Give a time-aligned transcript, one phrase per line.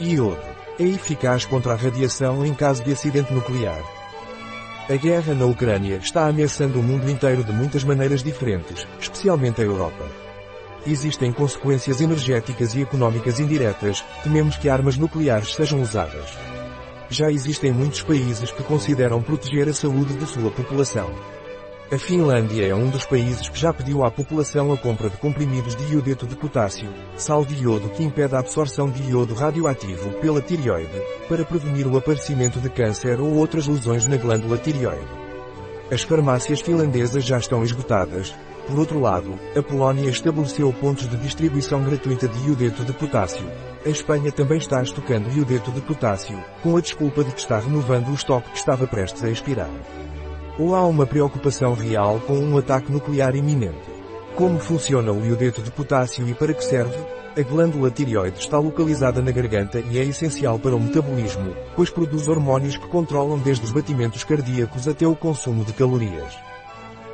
[0.00, 0.38] Iodo.
[0.78, 3.82] É eficaz contra a radiação em caso de acidente nuclear.
[4.90, 9.64] A guerra na Ucrânia está ameaçando o mundo inteiro de muitas maneiras diferentes, especialmente a
[9.64, 10.04] Europa.
[10.86, 16.36] Existem consequências energéticas e económicas indiretas, tememos que armas nucleares sejam usadas.
[17.08, 21.10] Já existem muitos países que consideram proteger a saúde de sua população.
[21.88, 25.76] A Finlândia é um dos países que já pediu à população a compra de comprimidos
[25.76, 30.42] de iodeto de potássio, sal de iodo que impede a absorção de iodo radioativo pela
[30.42, 35.06] tireoide, para prevenir o aparecimento de câncer ou outras lesões na glândula tireoide.
[35.88, 38.34] As farmácias finlandesas já estão esgotadas.
[38.66, 43.48] Por outro lado, a Polónia estabeleceu pontos de distribuição gratuita de iodeto de potássio.
[43.84, 48.08] A Espanha também está estocando iodeto de potássio, com a desculpa de que está renovando
[48.08, 49.70] o estoque que estava prestes a expirar.
[50.58, 53.90] Ou há uma preocupação real com um ataque nuclear iminente?
[54.34, 56.96] Como funciona o iodeto de potássio e para que serve?
[57.36, 62.26] A glândula tireoide está localizada na garganta e é essencial para o metabolismo, pois produz
[62.26, 66.34] hormônios que controlam desde os batimentos cardíacos até o consumo de calorias.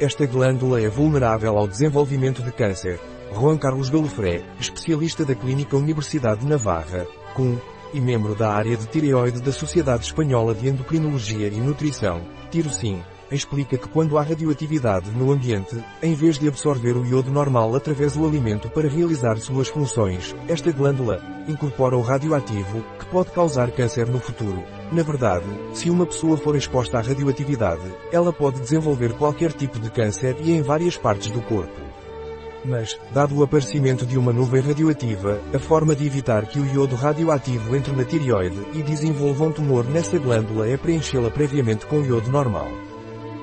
[0.00, 3.00] Esta glândula é vulnerável ao desenvolvimento de câncer.
[3.32, 7.58] Juan Carlos Galofré, especialista da Clínica Universidade de Navarra, CUM,
[7.92, 13.02] e membro da área de tireoide da Sociedade Espanhola de Endocrinologia e Nutrição, TIROSIM,
[13.34, 18.12] explica que quando há radioatividade no ambiente, em vez de absorver o iodo normal através
[18.12, 24.08] do alimento para realizar suas funções, esta glândula incorpora o radioativo, que pode causar câncer
[24.08, 24.62] no futuro.
[24.90, 29.90] Na verdade, se uma pessoa for exposta à radioatividade, ela pode desenvolver qualquer tipo de
[29.90, 31.92] câncer e em várias partes do corpo.
[32.64, 36.94] Mas, dado o aparecimento de uma nuvem radioativa, a forma de evitar que o iodo
[36.94, 42.30] radioativo entre na tireoide e desenvolva um tumor nessa glândula é preenchê-la previamente com iodo
[42.30, 42.68] normal.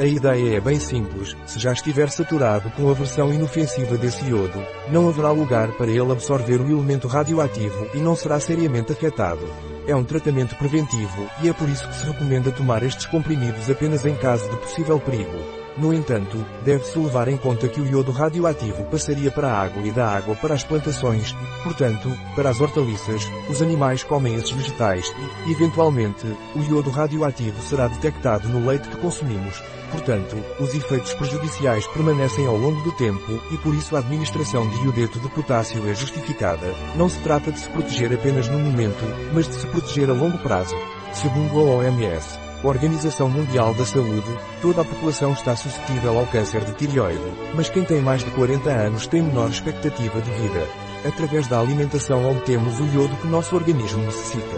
[0.00, 4.58] A ideia é bem simples, se já estiver saturado com a versão inofensiva desse iodo,
[4.90, 9.46] não haverá lugar para ele absorver o elemento radioativo e não será seriamente afetado.
[9.86, 14.06] É um tratamento preventivo, e é por isso que se recomenda tomar estes comprimidos apenas
[14.06, 15.59] em caso de possível perigo.
[15.76, 19.90] No entanto, deve-se levar em conta que o iodo radioativo passaria para a água e
[19.90, 25.06] da água para as plantações, portanto, para as hortaliças, os animais comem esses vegetais
[25.46, 29.62] e, eventualmente, o iodo radioativo será detectado no leite que consumimos.
[29.90, 34.84] Portanto, os efeitos prejudiciais permanecem ao longo do tempo e por isso a administração de
[34.84, 36.72] iodeto de potássio é justificada.
[36.94, 40.38] Não se trata de se proteger apenas no momento, mas de se proteger a longo
[40.38, 40.76] prazo.
[41.12, 46.74] Segundo a OMS, Organização Mundial da Saúde, toda a população está suscetível ao câncer de
[46.74, 50.68] tireoide, mas quem tem mais de 40 anos tem menor expectativa de vida.
[51.08, 54.56] Através da alimentação obtemos o iodo que nosso organismo necessita.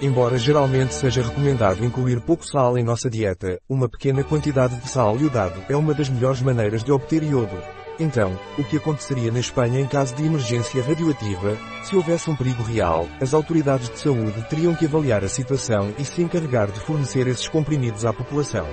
[0.00, 5.18] Embora geralmente seja recomendado incluir pouco sal em nossa dieta, uma pequena quantidade de sal
[5.18, 7.58] iodado é uma das melhores maneiras de obter iodo.
[8.00, 11.56] Então, o que aconteceria na Espanha em caso de emergência radioativa?
[11.82, 16.04] Se houvesse um perigo real, as autoridades de saúde teriam que avaliar a situação e
[16.04, 18.66] se encarregar de fornecer esses comprimidos à população.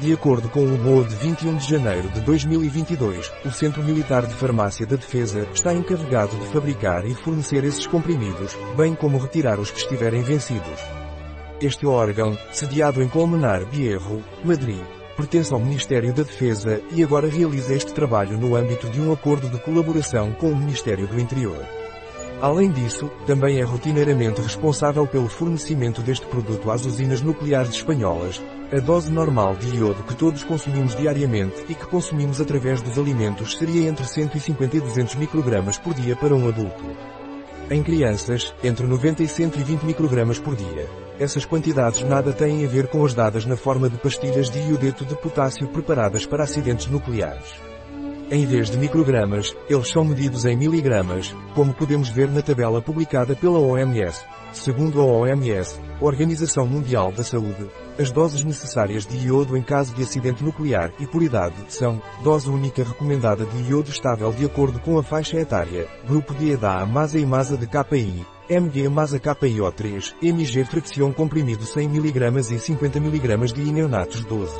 [0.00, 4.34] De acordo com o BOA de 21 de janeiro de 2022, o Centro Militar de
[4.34, 9.70] Farmácia da Defesa está encarregado de fabricar e fornecer esses comprimidos, bem como retirar os
[9.70, 10.80] que estiverem vencidos.
[11.60, 14.82] Este órgão, sediado em Colmenar Bierro, Madrid,
[15.16, 19.48] pertence ao Ministério da Defesa e agora realiza este trabalho no âmbito de um acordo
[19.48, 21.64] de colaboração com o Ministério do Interior.
[22.40, 28.42] Além disso, também é rotineiramente responsável pelo fornecimento deste produto às usinas nucleares espanholas,
[28.72, 33.56] a dose normal de iodo que todos consumimos diariamente e que consumimos através dos alimentos
[33.56, 36.84] seria entre 150 e 200 microgramas por dia para um adulto.
[37.70, 40.88] Em crianças, entre 90 e 120 microgramas por dia.
[41.22, 45.04] Essas quantidades nada têm a ver com as dadas na forma de pastilhas de iodeto
[45.04, 47.62] de potássio preparadas para acidentes nucleares.
[48.28, 53.36] Em vez de microgramas, eles são medidos em miligramas, como podemos ver na tabela publicada
[53.36, 54.20] pela OMS.
[54.52, 60.02] Segundo a OMS, Organização Mundial da Saúde, as doses necessárias de iodo em caso de
[60.02, 64.98] acidente nuclear e por idade são dose única recomendada de iodo estável de acordo com
[64.98, 70.62] a faixa etária, grupo de EDA MASA e MASA de KPI, MG MASA KPIO3, MG
[70.66, 74.52] fracção comprimido 100 mg e 50 mg de neonatos 12.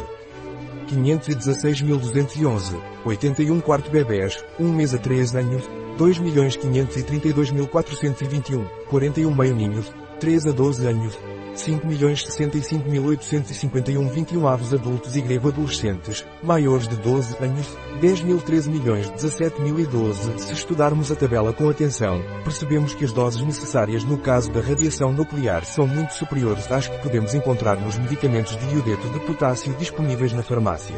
[0.86, 5.68] 516.211, 81 quarto bebés, 1 mês a 3 anos,
[5.98, 9.92] 2.532.421, 41 meio ninhos,
[10.22, 11.18] 3 a 12 anos,
[11.56, 20.52] 5.065.851 21 avos adultos e grego adolescentes, maiores de 12 anos, 10.013 milhões 17.012 Se
[20.52, 25.64] estudarmos a tabela com atenção, percebemos que as doses necessárias no caso da radiação nuclear
[25.64, 30.44] são muito superiores às que podemos encontrar nos medicamentos de iodeto de potássio disponíveis na
[30.44, 30.94] farmácia.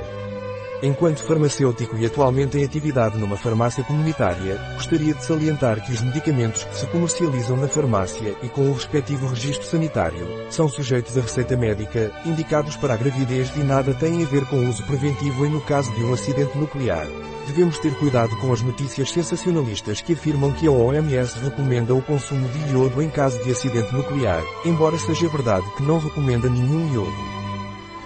[0.83, 6.65] Enquanto farmacêutico e atualmente em atividade numa farmácia comunitária, gostaria de salientar que os medicamentos
[6.65, 11.57] que se comercializam na farmácia e com o respectivo registro sanitário, são sujeitos à receita
[11.57, 15.51] médica, indicados para a gravidez e nada têm a ver com o uso preventivo em
[15.51, 17.07] no caso de um acidente nuclear.
[17.47, 22.49] Devemos ter cuidado com as notícias sensacionalistas que afirmam que a OMS recomenda o consumo
[22.49, 27.34] de iodo em caso de acidente nuclear, embora seja verdade que não recomenda nenhum iodo.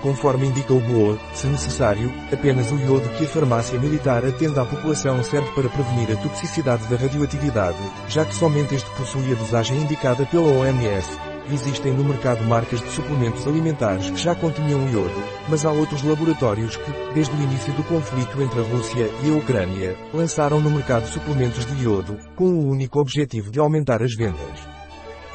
[0.02, 4.64] Conforme indica o BOA, se necessário, apenas o iodo que a farmácia militar atende à
[4.64, 7.78] população serve para prevenir a toxicidade da radioatividade,
[8.08, 11.18] já que somente este possui a dosagem indicada pela OMS.
[11.50, 16.76] Existem no mercado marcas de suplementos alimentares que já continham iodo, mas há outros laboratórios
[16.76, 21.08] que, desde o início do conflito entre a Rússia e a Ucrânia, lançaram no mercado
[21.08, 24.77] suplementos de iodo, com o único objetivo de aumentar as vendas.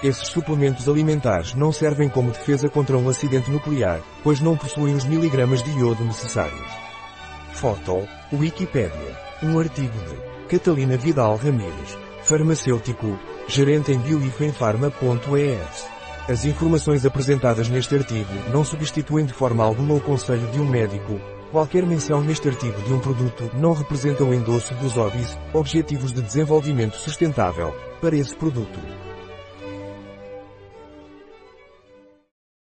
[0.03, 5.05] Esses suplementos alimentares não servem como defesa contra um acidente nuclear, pois não possuem os
[5.05, 6.69] miligramas de iodo necessários.
[7.53, 9.17] Foto, Wikipedia.
[9.41, 13.17] Um artigo de Catalina Vidal Ramírez, farmacêutico,
[13.47, 15.87] gerente em bioifenfarma.es.
[16.27, 21.17] As informações apresentadas neste artigo não substituem de forma alguma o conselho de um médico.
[21.49, 26.21] Qualquer menção neste artigo de um produto não representa o endosso dos OBIs, Objetivos de
[26.21, 29.12] Desenvolvimento Sustentável, para esse produto.